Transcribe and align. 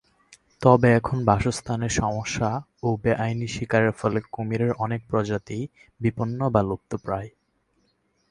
তবে 0.61 0.87
এখন 0.93 1.17
বাসস্থানের 1.25 1.93
সমস্যা 1.93 2.49
ও 2.83 2.87
বেআইনি 3.03 3.47
শিকারের 3.47 3.91
ফলে 3.91 4.19
কুমিরের 4.31 4.71
অনেক 4.75 5.01
প্রজাতিই 5.07 5.63
বিপন্ন 5.99 6.39
বা 6.49 6.61
লুপ্তপ্রায়। 6.63 7.29